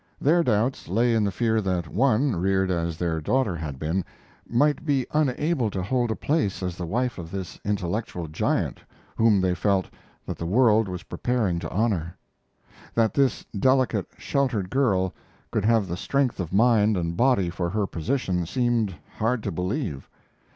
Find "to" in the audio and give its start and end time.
5.69-5.83, 11.59-11.69, 19.43-19.51